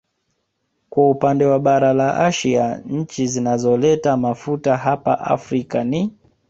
[0.89, 6.13] Kwa upande wa bara la Asia nchi zinazoleta mafuta hapa Afrika ni